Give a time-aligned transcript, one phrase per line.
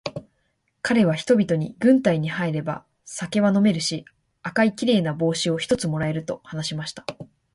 [0.81, 4.03] かれは人々に、軍隊に入れば酒は飲めるし、
[4.41, 7.05] 赤いきれいな帽子を一つ貰える、と話しました。